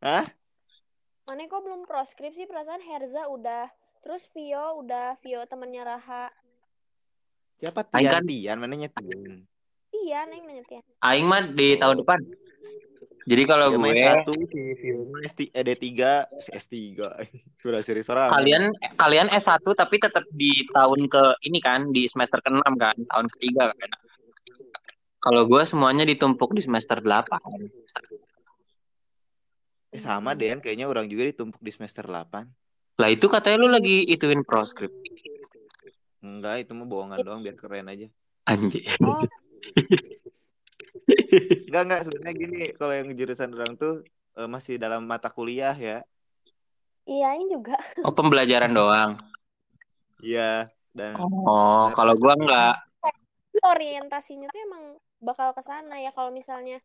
[0.02, 0.26] Hah?
[1.24, 2.44] Mana kok belum proskrip sih?
[2.44, 3.70] Perasaan Herza udah.
[4.00, 5.18] Terus Vio udah.
[5.20, 6.26] Vio temannya Raha.
[7.58, 8.56] Siapa Aing Tian kan- Iya, Tian?
[8.58, 9.20] Mananya Tian?
[9.90, 10.82] Iya, Neng nanya Tian.
[11.00, 12.20] Aing mah di tahun depan.
[13.28, 15.84] Jadi kalau Ya, gue satu si Vio S3, eh, D3
[16.40, 16.74] si S3
[17.58, 22.40] sudah serius orang kalian kalian S1 tapi tetap di tahun ke ini kan di semester
[22.40, 23.90] ke-6 kan, tahun ketiga kan.
[25.18, 27.36] Kalau gue semuanya ditumpuk di semester 8.
[29.88, 32.48] eh, sama Den kayaknya orang juga ditumpuk di semester 8
[33.00, 34.90] Lah itu katanya lu lagi ituin proskrip.
[36.26, 38.06] enggak itu mah bohongan doang biar keren aja
[38.50, 38.82] Anjir.
[39.04, 39.22] Oh,
[41.68, 43.92] enggak enggak sebenarnya gini kalau yang jurusan orang tuh
[44.38, 45.96] eh, masih dalam mata kuliah ya
[47.08, 47.74] iya, ini juga.
[48.06, 49.10] Oh, pembelajaran doang.
[50.22, 52.74] iya dan Oh, kalau gua enggak.
[53.58, 54.84] Orientasinya tuh emang
[55.18, 56.10] bakal ke sana ya.
[56.14, 56.78] Kalau misalnya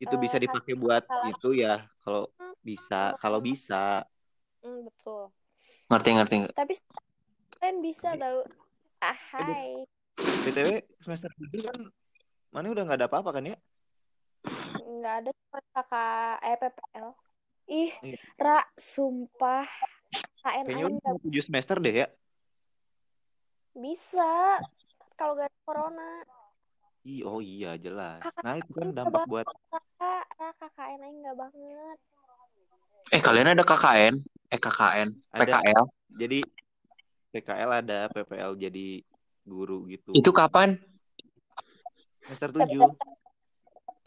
[0.00, 1.28] itu bisa Eh, dipakai buat salah.
[1.34, 2.22] itu ya kalau
[2.64, 4.04] bisa kalau bisa
[4.62, 5.32] Hmm, betul.
[5.90, 6.36] Ngerti ngerti.
[6.54, 6.74] Tapi
[7.58, 8.46] kalian bisa tahu.
[9.02, 9.82] Ah, hai.
[10.20, 11.76] btw semester 7 kan
[12.52, 13.56] mana udah nggak ada apa-apa kan ya
[14.84, 17.08] Nggak ada cuma kakak eh PPL.
[17.70, 18.18] Ih, Iya.
[18.36, 19.68] Ra, sumpah.
[20.40, 22.08] KN kayaknya udah nggak 7 semester deh ya
[23.80, 24.60] bisa.
[25.16, 26.10] Kalau gak ada corona.
[27.00, 31.36] Ih, oh iya jelas Kakak nah itu kan dampak buat Kakak, Ra, KKN Aing nggak
[31.36, 31.98] banget.
[33.10, 34.14] Eh, kalian ada KKN?
[34.46, 35.40] Eh, KKN, Ada.
[35.40, 35.84] PKL.
[36.12, 36.38] jadi
[37.30, 39.02] PKL ada PPL jadi
[39.44, 40.74] guru gitu Itu kapan?
[42.22, 42.90] semester 7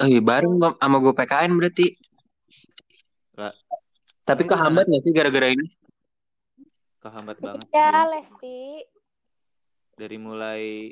[0.01, 1.87] iya, bareng gua- sama gue PKN berarti.
[3.33, 3.51] Lah.
[4.21, 5.67] Tapi kehambat nggak sih gara-gara ini?
[6.97, 8.03] kehambat banget Ya.
[8.05, 8.83] Lesti.
[9.93, 10.89] dari mulai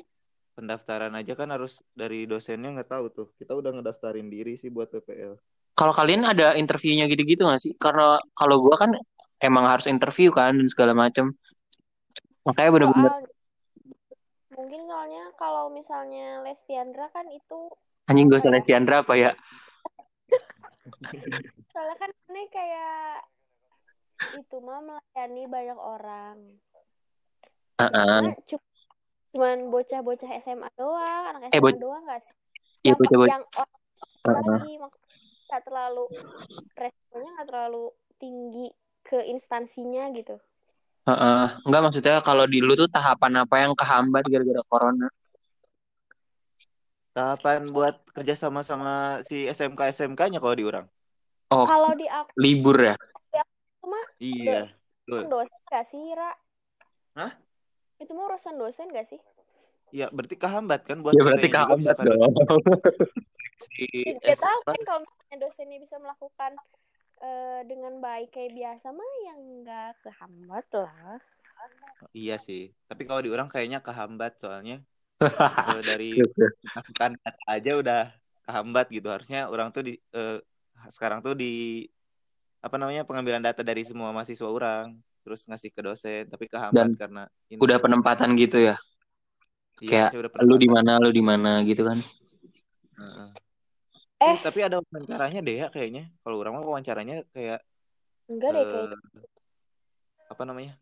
[0.52, 4.86] pendaftaran aja kan harus dari dosennya nggak tahu tuh kita udah ngedaftarin diri sih buat
[4.88, 5.34] PPL
[5.72, 7.72] Kalau kalian ada interviewnya gitu-gitu nggak sih?
[7.80, 8.92] Karena kalau gua kan
[9.40, 11.32] emang harus interview kan dan segala macam.
[12.44, 13.24] Makanya bener-bener Soal
[14.52, 17.72] mungkin soalnya kalau misalnya Lestiandra kan itu
[18.04, 19.32] anjing gak usah Lestiandra apa ya?
[21.72, 23.24] soalnya kan ini kayak
[24.36, 26.36] itu mah melayani banyak orang.
[27.80, 28.64] Cuma cuma
[29.32, 32.36] cuman bocah-bocah SMA doang anak Eh, SMA boc- doang gak sih
[32.84, 33.32] Iya bocah-bocah.
[33.32, 35.08] yang orang lagi makanya
[35.52, 36.08] nggak terlalu
[36.72, 37.84] resikonya nggak terlalu
[38.16, 38.72] tinggi
[39.04, 40.40] ke instansinya gitu
[41.02, 41.44] Heeh.
[41.66, 45.10] Enggak maksudnya kalau di lu tuh tahapan apa yang kehambat gara-gara corona?
[47.10, 50.86] Tahapan buat kerja sama sama si SMK SMK-nya kalau diurang.
[51.50, 52.94] Oh, kalau di aku libur ya?
[54.22, 54.70] Iya.
[54.70, 55.42] kan Betul.
[55.42, 56.30] dosen gak sih Ra
[57.18, 57.32] Hah?
[57.98, 59.18] itu mau urusan dosen gak sih
[59.92, 62.32] Iya, berarti kehambat kan buat Ya berarti juga kehambat dong.
[63.70, 63.86] si
[64.18, 66.52] Gak tahu kan kalau misalnya dosennya bisa melakukan
[67.22, 71.18] eh, dengan baik kayak biasa mah yang nggak kehambat lah.
[72.10, 72.74] Iya sih.
[72.90, 74.82] Tapi kalau diurang kayaknya kehambat soalnya
[75.88, 76.18] dari
[76.74, 78.02] masukan data aja udah
[78.48, 79.08] kehambat gitu.
[79.08, 80.38] Harusnya orang tuh di eh,
[80.90, 81.86] sekarang tuh di
[82.62, 86.98] apa namanya pengambilan data dari semua mahasiswa orang terus ngasih ke dosen tapi kehambat Dan
[86.98, 87.58] karena ini.
[87.62, 88.76] Udah penempatan gitu ya.
[89.82, 91.98] Iya, kayak Lu di mana, lu di mana gitu kan.
[93.02, 93.28] Heeh.
[94.22, 94.30] Eh.
[94.30, 96.04] Eh, tapi ada wawancaranya deh ya kayaknya.
[96.22, 97.60] Kalau orang mah wawancaranya kayak
[98.30, 99.26] Enggak deh kayak eh,
[100.30, 100.74] apa namanya?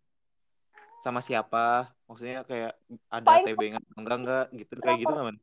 [1.01, 1.89] Sama siapa?
[2.05, 2.77] Maksudnya kayak
[3.09, 5.39] ada Paling TB nggak enggak enggak gitu kayak gitu nggak man?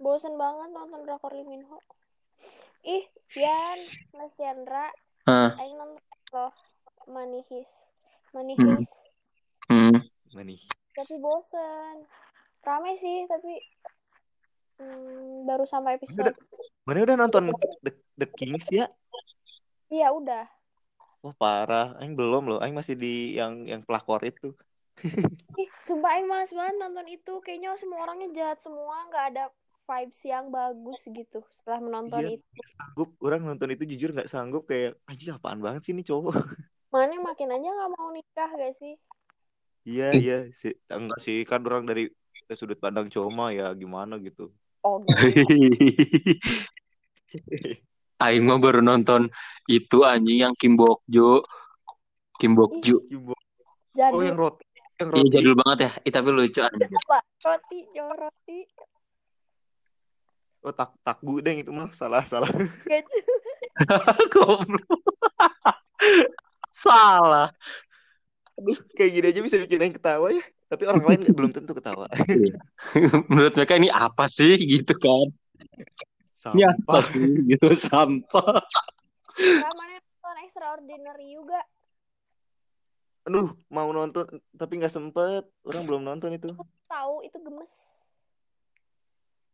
[0.00, 1.76] bosen banget nonton drakor Lee Min Ho.
[2.80, 3.04] Ih,
[3.36, 3.78] Yan,
[4.16, 4.88] Mas Yandra,
[5.28, 5.52] Hah.
[5.60, 6.00] aing nonton
[6.32, 6.52] loh
[7.52, 7.76] Heist.
[8.32, 8.80] Money Hmm.
[9.68, 9.98] Hmm.
[10.96, 12.06] Tapi bosen.
[12.64, 13.60] Rame sih, tapi
[14.80, 16.34] hmm, baru sampai episode.
[16.88, 17.52] Mana udah nonton
[17.84, 18.88] The, The Kings ya?
[19.92, 20.48] Iya, udah.
[21.20, 22.58] Wah parah, Aing belum loh.
[22.64, 24.56] Aing masih di yang yang pelakor itu.
[25.60, 27.32] Ih, sumpah aing males banget nonton itu.
[27.44, 29.44] Kayaknya semua orangnya jahat semua, nggak ada
[29.90, 32.60] vibes yang bagus gitu setelah menonton Iya, itu.
[32.78, 33.10] sanggup.
[33.20, 36.32] Orang nonton itu jujur nggak sanggup kayak anjir apaan banget sih ini cowok.
[36.94, 38.94] Mana makin aja nggak mau nikah gak sih?
[39.84, 40.72] Iya iya sih.
[40.88, 42.08] Enggak sih kan orang dari
[42.54, 44.50] sudut pandang cowok mah ya gimana gitu.
[44.80, 45.16] Oh, gitu.
[48.24, 49.32] Aing mah baru nonton
[49.64, 51.40] itu anjing yang Kim Bok Jo.
[52.36, 53.00] Kim Bok Jo.
[53.90, 54.64] Jadi Oh yang roti,
[55.00, 55.32] yang Iya roti.
[55.32, 55.90] jadul banget ya.
[56.04, 56.92] Ih, tapi lucu anjing.
[57.40, 58.58] Roti, jual roti.
[60.60, 62.48] Oh tak takbu deh itu mah salah salah.
[64.32, 65.00] Goblok.
[66.68, 67.48] Salah.
[68.60, 70.44] Aduh kayak gini aja bisa bikin yang ketawa ya.
[70.70, 72.06] Tapi orang lain belum tentu ketawa.
[73.30, 75.26] Menurut mereka ini apa sih gitu kan?
[76.54, 77.02] Ini apa Sampah.
[77.10, 78.62] sih gitu sampah.
[79.36, 81.60] Ramanya nonton extraordinary juga.
[83.26, 85.44] Aduh mau nonton tapi nggak sempet.
[85.66, 86.54] Orang belum nonton itu.
[86.86, 87.74] Tahu itu gemes.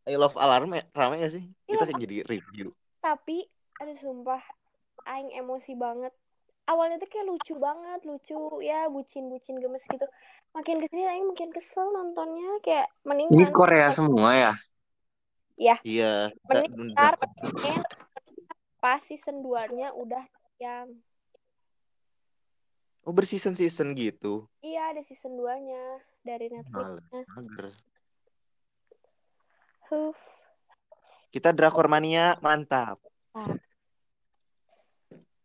[0.07, 1.43] I Love Alarm ya, rame gak sih?
[1.67, 1.83] Iya.
[1.83, 2.71] Kita jadi review.
[3.03, 3.43] Tapi,
[3.75, 4.39] aduh sumpah,
[5.03, 6.15] aing emosi banget.
[6.63, 10.07] Awalnya tuh kayak lucu banget, lucu ya, bucin-bucin gemes gitu.
[10.55, 14.53] Makin ke sini aing makin kesel nontonnya, kayak mending Ini nonton Korea semua ya?
[15.57, 16.31] Iya.
[16.45, 17.17] Mending ntar
[18.77, 20.23] pas season 2-nya udah
[20.61, 21.01] yang
[23.07, 24.51] Oh berseason-season gitu.
[24.59, 26.59] iya ada season 2-nya dari Mager.
[26.59, 27.21] Netflix-nya.
[27.39, 27.65] Mager.
[29.87, 30.15] Huh.
[31.31, 32.99] Kita drakor mania mantap.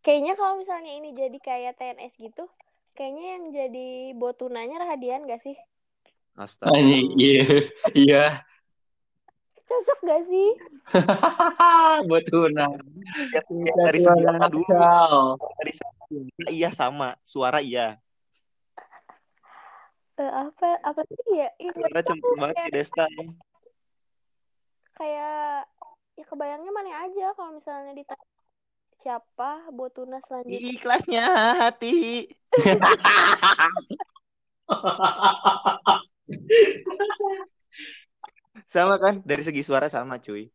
[0.02, 2.50] Kayaknya kalau misalnya ini jadi kayak TNS gitu,
[2.92, 5.56] kayaknya yang jadi botunanya Rahadian gak sih?
[6.34, 6.76] Astaga.
[6.76, 7.44] Iya.
[7.92, 8.24] Iya.
[9.62, 10.48] Cocok gak sih?
[12.08, 12.66] Buat tuna.
[13.32, 14.64] Ya, ya, dari segi apa dulu?
[15.60, 16.18] Dari segi
[16.50, 17.96] iya sama, suara iya.
[20.16, 21.48] Eh, apa apa sih ya?
[21.72, 23.06] Suara cempur banget kayak- Desta.
[24.92, 25.64] kayak
[26.12, 28.31] ya kebayangnya mana aja kalau misalnya ditanya
[29.02, 31.26] siapa botuna selanjutnya Ih, kelasnya
[31.58, 32.30] hati.
[38.68, 39.20] Sama kan?
[39.26, 40.48] Dari segi suara sama cuy.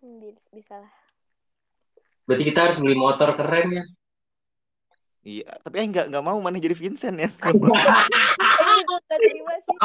[0.00, 0.92] Hmm, bi- bisa lah
[2.24, 3.84] Berarti kita harus beli motor keren ya.
[5.20, 7.28] Iya, tapi Aing nggak nggak mau mana jadi Vincent ya.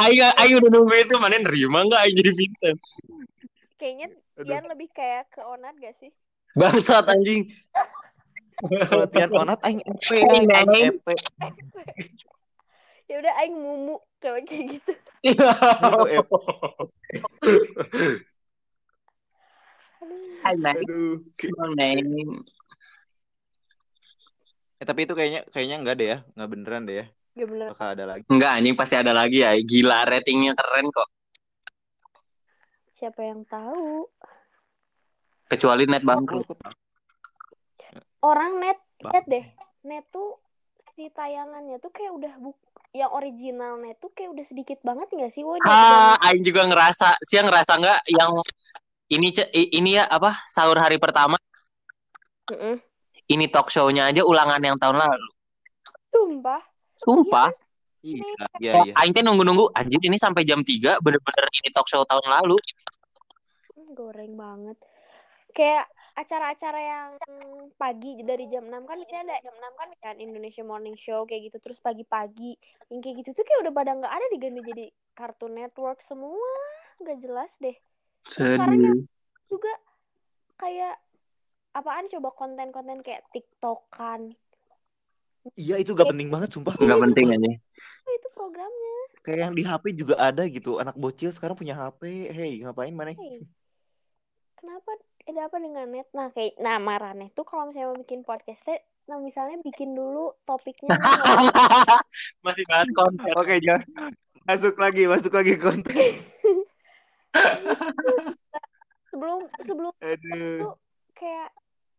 [0.00, 2.80] Aing, Aing udah nunggu itu mana nerima nggak Aing jadi Vincent?
[3.76, 4.08] kayaknya.
[4.40, 6.12] Ian lebih kayak ke Onat gak sih
[6.56, 7.44] Bangsat anjing.
[8.88, 10.48] Kalau Tian Onat Aing EP, Aing.
[10.88, 11.06] EP.
[13.06, 14.92] ya udah Aing mumu kalau kayak gitu
[15.36, 16.30] Aduh, EP.
[20.48, 21.20] Aduh.
[21.76, 22.40] Name.
[24.76, 27.06] Eh, tapi itu kayaknya kayaknya enggak deh ya, nggak beneran deh ya.
[27.36, 28.24] gak bener Bakal ada lagi.
[28.32, 29.52] Enggak anjing pasti ada lagi ya.
[29.60, 31.08] Gila ratingnya keren kok.
[32.96, 34.08] siapa yang tahu
[35.46, 36.46] Kecuali net bangkrut.
[38.26, 39.44] orang net lihat deh
[39.86, 40.34] net tuh
[40.98, 42.58] si tayangannya tuh kayak udah buk
[42.96, 47.38] yang originalnya tuh kayak udah sedikit banget nggak sih Woi Ah, Aing juga ngerasa, sih
[47.38, 48.32] ngerasa nggak yang
[49.12, 51.38] ini ini ya apa sahur hari pertama
[52.50, 52.82] Heeh.
[53.30, 55.28] ini talk show-nya aja ulangan yang tahun lalu.
[56.10, 56.62] Sumpah.
[56.98, 57.50] Sumpah.
[58.06, 58.22] Iya,
[58.62, 58.94] iya, Oh, iya.
[59.02, 62.56] Aing teh nunggu-nunggu anjir ini sampai jam 3 bener-bener ini talk show tahun lalu.
[63.98, 64.78] Goreng banget.
[65.56, 67.10] Kayak acara-acara yang
[67.76, 71.52] pagi dari jam 6 kan biasanya ada jam 6 kan kan Indonesia Morning Show kayak
[71.52, 72.56] gitu terus pagi-pagi
[72.88, 76.52] yang kayak gitu tuh kayak udah pada nggak ada diganti jadi Cartoon Network semua
[77.04, 77.76] nggak jelas deh
[78.32, 79.00] Terus sekarang yang
[79.52, 79.72] juga
[80.56, 80.96] kayak
[81.76, 84.32] apaan coba konten-konten kayak TikTokan
[85.54, 86.74] Iya, itu gak penting banget sumpah.
[86.74, 87.50] Nggak penting aja.
[88.02, 90.82] Oh, itu programnya Kayak yang di HP juga ada gitu.
[90.82, 92.34] Anak bocil sekarang punya HP.
[92.34, 93.14] Hey, ngapain mana?
[93.14, 93.46] Hey,
[94.56, 94.90] kenapa
[95.26, 98.78] ada apa dengan net nah kayak nah marane tuh kalau misalnya mau bikin podcast teh
[99.06, 100.90] nah misalnya bikin dulu topiknya
[102.46, 103.30] Masih bahas konten.
[103.34, 104.10] Oke, jangan.
[104.42, 105.94] Masuk lagi, masuk lagi konten.
[109.10, 110.58] sebelum sebelum Aduh.
[110.60, 110.74] tuh
[111.14, 111.50] kayak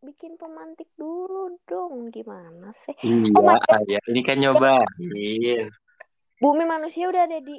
[0.04, 3.86] bikin pemantik dulu dong gimana sih Iya, Oh my God.
[3.88, 4.00] ya.
[4.08, 5.67] Ini kan nyobain.
[6.38, 7.58] Bumi Manusia udah ada di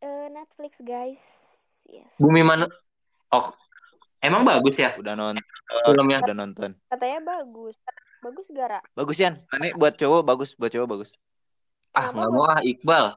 [0.00, 1.22] eh, Netflix guys
[1.84, 2.70] yes Bumi Manu
[3.30, 3.54] Oh,
[4.18, 5.42] emang bagus ya Udah nonton.
[5.86, 6.18] filmnya?
[6.22, 6.70] Udah nonton.
[6.90, 7.76] katanya bagus
[8.20, 9.34] bagus gara Bagus Yan.
[9.56, 11.10] Ini buat cowok bagus, buat cowok bagus.
[11.94, 13.14] Ah, nggak mau ah Iqbal.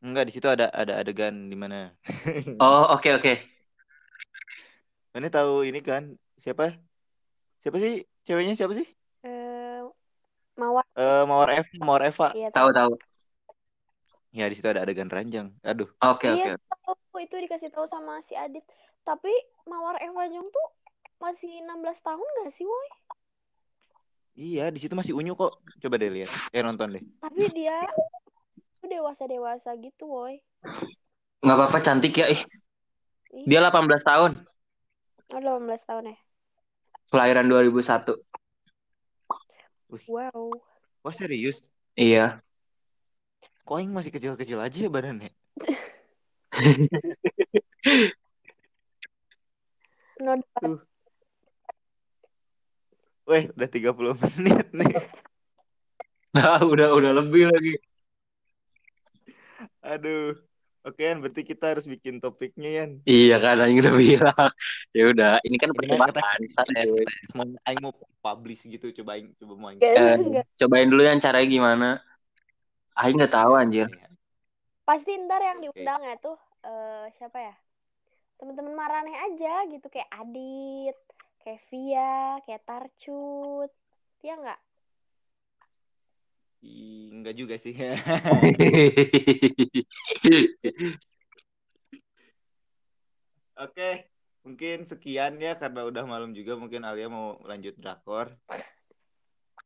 [0.00, 1.92] Enggak, di situ ada ada adegan di mana.
[2.60, 3.32] Oh, oke oke.
[5.12, 6.72] Mana tahu ini kan siapa?
[7.60, 8.86] Siapa sih ceweknya siapa sih?
[9.26, 9.84] eh
[10.56, 12.26] mawar Eh Mawar Eva, Mawar Eva.
[12.36, 12.92] iya Tahu tahu.
[14.30, 15.50] Ya di situ ada adegan ranjang.
[15.66, 15.90] Aduh.
[16.00, 16.48] Oke oke.
[16.48, 16.69] Iya, tahu
[17.18, 18.62] itu dikasih tahu sama si Adit.
[19.02, 19.32] Tapi
[19.66, 20.66] Mawar Eva Jong tuh
[21.18, 22.88] masih 16 tahun gak sih, woi?
[24.38, 25.58] Iya, di situ masih unyu kok.
[25.82, 26.30] Coba deh lihat.
[26.54, 27.02] Eh nonton deh.
[27.18, 27.82] Tapi dia
[28.78, 30.38] tuh dewasa-dewasa gitu, woi.
[31.42, 32.30] Nggak apa-apa cantik ya.
[32.30, 32.40] Ih,
[33.34, 34.32] Ih, dia 18 tahun.
[35.34, 36.16] oh, 18 tahun ya.
[37.10, 38.14] Kelahiran 2001.
[39.90, 40.54] Wih, Wow.
[41.02, 41.66] wah serius?
[41.98, 42.38] Iya.
[43.66, 45.30] Kok Aing masih kecil-kecil aja ya badannya?
[50.20, 50.36] No,
[53.24, 54.94] Weh, udah 30 menit nih.
[56.34, 57.74] Nah, udah udah lebih lagi.
[59.80, 60.36] Aduh.
[60.80, 62.90] Oke, Yan, berarti kita harus bikin topiknya, Yan.
[63.04, 64.48] Iya kan, Aing udah bilang.
[64.96, 66.40] Ya udah, ini kan Iya, percobaan.
[67.68, 67.92] Aing mau
[68.24, 69.80] publish gitu, coba Aing coba mau Aing.
[69.84, 71.88] Eh, cobain dulu yang caranya gimana.
[72.96, 73.92] Aing nggak tahu anjir.
[74.88, 77.54] Pasti ntar yang diundang ya tuh eh siapa ya?
[78.38, 80.96] Temen-temen Marane aja gitu kayak Adit,
[81.42, 83.70] kayak Via, kayak Tarcut.
[84.24, 84.60] Iya nggak?
[86.60, 87.72] Ih, enggak juga sih.
[93.60, 94.08] Oke,
[94.44, 98.26] mungkin sekian ya karena udah malam juga mungkin Alia mau lanjut drakor.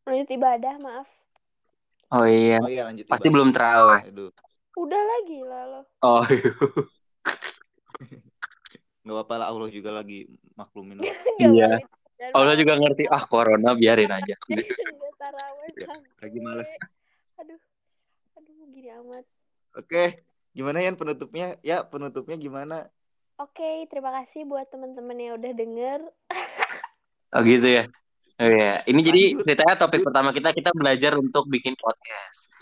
[0.07, 1.09] Lanjut ibadah, maaf.
[2.15, 3.07] oh iya, Oh iya lanjut.
[3.11, 3.35] pasti ibadah.
[3.35, 4.01] belum terawih.
[4.11, 4.31] Aduh,
[4.75, 5.83] Udah lagi lah lo.
[6.03, 6.51] Oh iya.
[9.05, 10.27] nggak apa-apa lah Allah juga lagi
[10.59, 10.99] maklumin.
[11.43, 11.83] Iya.
[12.31, 13.11] Allah juga ngerti.
[13.11, 14.35] Ah corona biarin aja.
[15.21, 16.03] Taraweh, Bang.
[16.23, 16.71] Lagi males.
[17.41, 17.59] Aduh.
[18.39, 19.25] Aduh, gini amat.
[19.75, 20.23] Oke,
[20.55, 21.59] gimana Yan penutupnya?
[21.65, 22.87] Ya penutupnya gimana?
[23.35, 26.01] Oke, terima kasih buat teman-teman yang udah denger.
[27.35, 27.91] Oh gitu ya.
[28.39, 28.87] Oh iya.
[28.87, 32.55] Ini jadi ceritanya topik pertama kita kita belajar untuk bikin podcast.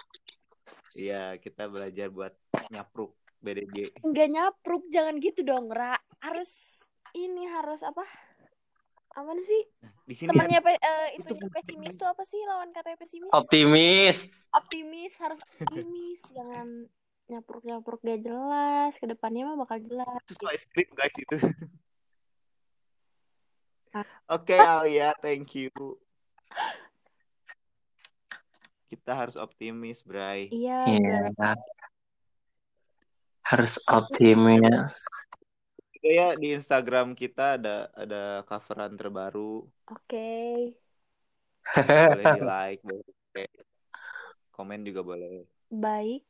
[0.96, 2.34] Iya, kita belajar buat
[2.68, 4.04] nyapruk BDG.
[4.04, 5.96] Nggak nyapruk, jangan gitu dong, Ra.
[6.20, 6.84] Harus
[7.16, 8.04] ini harus apa?
[9.12, 9.62] Apa sih?
[10.08, 13.32] Di sini Temannya pe- eh, Itu itu pesimis tuh apa sih lawan kata pesimis?
[13.32, 14.16] Optimis.
[14.52, 16.88] Optimis, harus optimis, jangan
[17.28, 18.92] nyapruk-nyapruk gak jelas.
[19.00, 20.20] Ke depannya mah bakal jelas.
[20.28, 21.36] sesuai skrip guys itu.
[23.92, 24.08] Ah.
[24.32, 25.68] Oke Alia, thank you.
[28.92, 30.52] Kita harus optimis, Bray.
[30.52, 30.84] Iya,
[31.32, 31.32] bener.
[33.40, 35.00] Harus optimis.
[36.04, 39.64] Ya di Instagram kita ada ada coveran terbaru.
[39.88, 40.76] Oke.
[41.72, 43.48] Boleh di like, boleh
[44.52, 45.48] komen juga boleh.
[45.72, 46.28] Baik.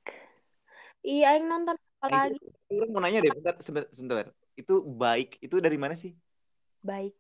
[1.03, 2.39] Iya, Aing nonton apa lagi?
[2.39, 4.27] itu, orang mau nanya deh, bentar, sebentar, sebentar.
[4.55, 6.15] Itu baik, itu dari mana sih?
[6.79, 7.19] Baik.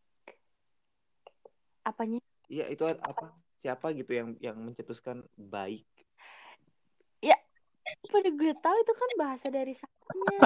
[1.82, 2.22] Apanya?
[2.46, 3.41] Iya, itu apa?
[3.62, 5.86] Siapa gitu yang yang mencetuskan baik?
[8.02, 10.38] Pada gue tahu itu kan bahasa dari sananya.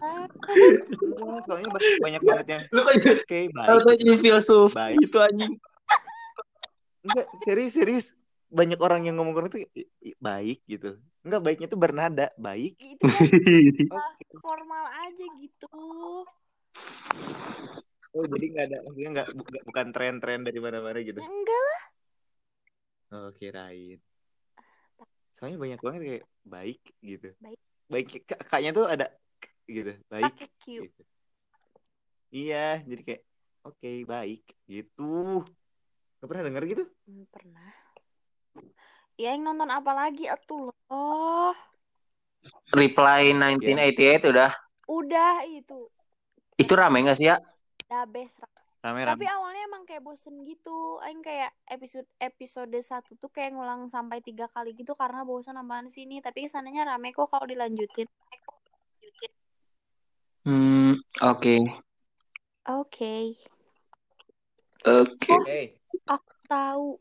[0.00, 0.24] Ah,
[1.18, 3.96] Enggak, soalnya banyak, banyak banget yang Lu kan oke baik.
[4.00, 4.96] jadi filsuf Baik.
[5.02, 5.54] gitu anjing.
[7.04, 8.06] Enggak, serius, serius.
[8.50, 9.62] banyak orang yang ngomong itu
[10.18, 10.98] baik gitu.
[11.22, 12.74] Enggak baiknya tuh bernada baik.
[12.78, 13.22] Itu kan
[14.10, 14.24] Oke.
[14.42, 15.70] formal aja gitu.
[18.10, 21.22] Oh, jadi nggak ada maksudnya nggak bu- nggak- bukan tren-tren dari mana-mana gitu.
[21.22, 21.82] Enggak lah.
[23.10, 23.98] Oh, kirain.
[25.34, 27.34] Soalnya banyak banget kayak baik gitu.
[27.42, 27.58] Baik.
[27.90, 29.06] Baik kakaknya tuh ada
[29.66, 29.98] gitu.
[30.06, 30.66] Baik Pakai Q.
[30.86, 31.02] gitu.
[32.30, 33.22] Iya, jadi kayak
[33.66, 35.42] oke, baik gitu.
[36.22, 36.84] Gak pernah denger gitu?
[37.34, 37.74] Pernah.
[39.18, 41.54] Ya yang nonton apa lagi atuh loh.
[42.70, 44.50] Reply 1988 udah.
[44.86, 45.90] Udah itu.
[46.54, 47.42] Itu rame gak sih ya?
[47.90, 48.38] Udah best.
[48.80, 49.12] Rame-rame.
[49.12, 50.96] Tapi awalnya emang kayak bosen gitu.
[51.04, 55.92] Aing kayak episode episode satu tuh kayak ngulang sampai tiga kali gitu karena bosan apaan
[55.92, 56.24] sih ini.
[56.24, 58.08] Tapi ke sananya rame kok kalau dilanjutin.
[60.48, 61.56] Hmm, oke.
[62.72, 63.36] Oke.
[64.88, 65.36] Oke.
[65.36, 65.60] Oke.
[66.48, 66.96] Tahu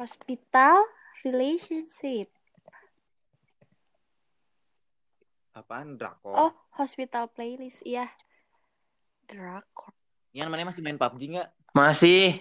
[0.00, 0.80] hospital
[1.28, 2.32] relationship.
[5.52, 6.32] Apaan drakor?
[6.32, 7.84] Oh, hospital playlist.
[7.84, 8.08] Iya.
[9.28, 9.92] Drakor.
[10.32, 11.48] Ian mana masih main PUBG nggak?
[11.76, 12.40] Masih.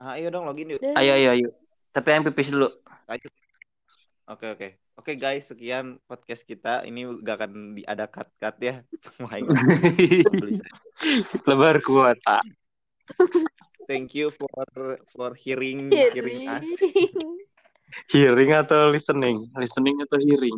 [0.00, 0.80] Ah, ayo dong login yuk.
[0.96, 1.48] Ayo, ayo, ayo.
[1.92, 2.72] Tapi yang pipis dulu.
[4.26, 8.82] Oke oke oke guys sekian podcast kita ini gak akan ada cut cut ya.
[10.42, 10.74] Beli saya.
[11.46, 12.42] Lebar kuota.
[13.86, 14.50] Thank you for
[15.14, 16.66] for hearing hearing us.
[18.12, 19.48] Hearing atau listening?
[19.56, 20.52] Listening atau hearing?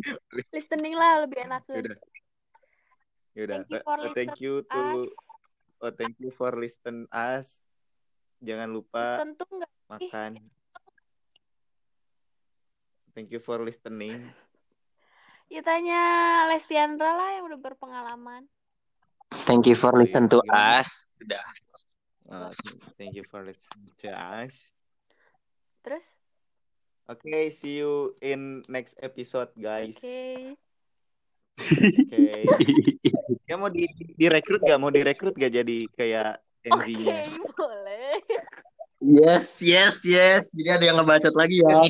[0.51, 1.61] Listening lah lebih enak.
[1.71, 1.97] Yaudah.
[3.37, 3.59] Yaudah.
[3.63, 5.29] Thank you for thank you to Us.
[5.79, 7.67] Oh thank you for listen us.
[8.39, 9.47] Jangan lupa Listen tuh
[9.91, 10.31] makan.
[13.11, 14.31] Thank you for listening.
[15.49, 16.01] Ya tanya
[16.47, 18.47] Lestiandra lah yang udah berpengalaman.
[19.49, 21.03] Thank you for listen to us.
[21.19, 21.41] Udah.
[22.29, 22.53] Uh,
[23.01, 24.69] thank you for listening to us.
[25.81, 26.13] Terus?
[27.09, 29.97] Okay, see you in next episode, guys.
[31.59, 32.43] Oke.
[32.47, 32.67] Oke.
[33.49, 34.77] Ya mau di direkrut gak?
[34.77, 36.37] Mau direkrut gak jadi kayak
[36.69, 37.25] Oke, NZ-nya?
[37.57, 38.13] boleh.
[39.01, 40.45] Yes, yes, yes.
[40.53, 41.89] Jadi ada yang ngebacot lagi ya.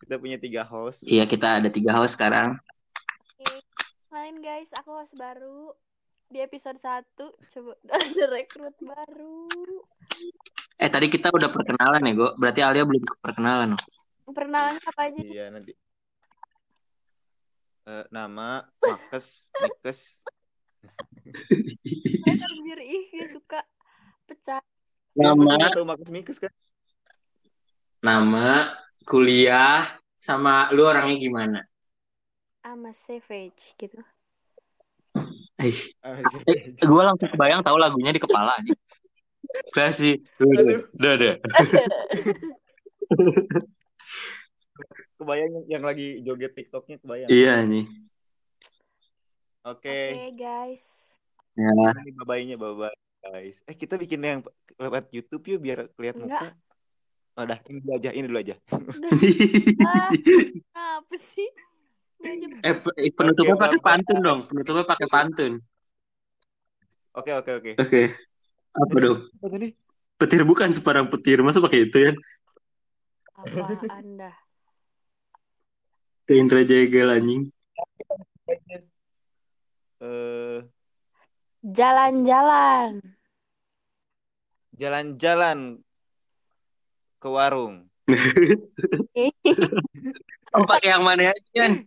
[0.00, 1.04] Kita punya tiga host.
[1.04, 2.56] Iya, kita ada tiga host sekarang.
[3.36, 3.60] Oke.
[4.08, 5.76] Kenalin guys, aku host baru
[6.32, 7.04] di episode 1.
[7.52, 9.44] Coba ada rekrut baru.
[10.80, 12.28] Eh, tadi kita udah perkenalan ya, Go.
[12.40, 13.76] Berarti Alia belum perkenalan.
[13.76, 13.82] loh.
[14.24, 15.20] Perkenalannya apa aja?
[15.20, 15.76] Iya nanti.
[17.84, 20.24] Eh, nama Makes Mikes.
[22.64, 23.60] Biar ih gak suka
[24.24, 24.64] pecah.
[25.12, 26.52] Nama tahu Makes Mikes kan?
[28.04, 28.68] nama,
[29.08, 31.60] kuliah, sama lu orangnya gimana?
[32.64, 34.00] Sama savage gitu.
[35.60, 38.72] Eh, Ah, eh gue langsung kebayang tahu lagunya di kepala aja.
[39.72, 40.20] Kasih.
[40.40, 40.88] Aduh.
[40.96, 41.34] Udah, udah.
[45.24, 47.28] Kebayang yang, lagi joget TikToknya kebayang.
[47.32, 47.88] Iya nih.
[49.64, 49.98] Oke.
[50.12, 51.16] Oke guys.
[51.56, 51.72] Ya.
[51.72, 52.92] Ini babainya babay
[53.24, 53.64] guys.
[53.64, 54.40] Eh kita bikin yang
[54.76, 56.52] lewat YouTube yuk biar kelihatan Enggak.
[56.52, 56.62] muka.
[57.34, 58.54] Oh, dah, ini dulu aja, ini dulu aja.
[58.70, 59.10] Udah.
[60.76, 61.48] Ah, apa sih?
[62.24, 64.40] Eh, eh, penutupnya Oke, pakai pantun dong.
[64.46, 65.52] Penutupnya pakai pantun.
[67.16, 67.72] Oke oke oke.
[67.80, 68.02] Oke.
[68.76, 69.18] Apa dong?
[69.40, 69.68] Apa tadi?
[70.20, 71.40] Petir bukan separang petir.
[71.40, 72.12] Masa pakai itu ya?
[73.34, 74.30] apa anda?
[76.24, 77.52] Ke Indra Jegel anjing.
[80.00, 80.58] Eh,
[81.64, 83.00] Jalan-jalan.
[84.74, 85.80] jalan-jalan
[87.22, 87.88] ke warung.
[90.54, 91.82] Oh, pakai yang mana aja?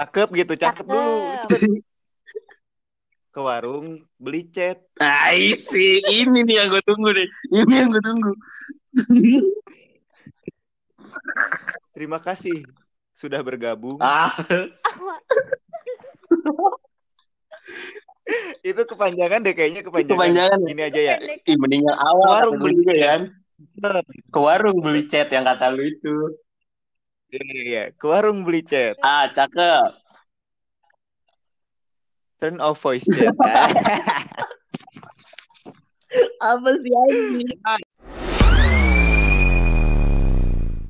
[0.00, 1.16] Cakep gitu, cakep dulu.
[1.44, 1.60] Cakep.
[1.60, 1.60] Cepet.
[3.28, 4.80] Ke warung beli cat.
[5.36, 6.00] Isi.
[6.08, 7.28] Ini nih yang gue tunggu nih.
[7.52, 8.32] Ini yang gue tunggu.
[11.92, 12.64] Terima kasih
[13.14, 14.02] sudah bergabung.
[14.02, 14.34] Ah,
[18.64, 20.16] Itu kepanjangan deh kayaknya kepanjangan.
[20.16, 20.66] Kepanjangan ya?
[20.66, 21.16] Gini aja ya.
[21.44, 23.04] Ih, mending yang awal Warung kata lu beli juga, cat.
[23.04, 23.22] Yan.
[24.32, 26.16] Ke warung beli cat yang kata lu itu.
[27.30, 27.84] Iya, iya, iya.
[27.94, 28.96] Ke warung beli cat.
[29.04, 30.00] Ah, cakep.
[32.40, 33.36] Turn off voice chat.
[36.50, 37.48] Apa sih anjing?
[37.66, 37.78] Ah,